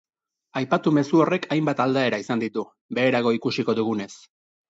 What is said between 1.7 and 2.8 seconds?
aldaera izan ditu,